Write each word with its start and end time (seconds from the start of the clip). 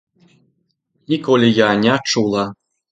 Ніколі 1.13 1.53
я 1.61 1.69
не 1.87 1.95
чула. 2.13 2.53